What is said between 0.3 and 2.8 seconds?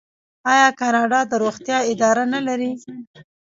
آیا کاناډا د روغتیا اداره نلري؟